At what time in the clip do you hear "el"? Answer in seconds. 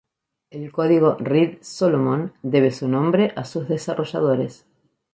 0.49-0.71